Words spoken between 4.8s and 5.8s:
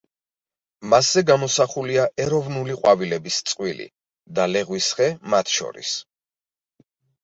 ხე მათ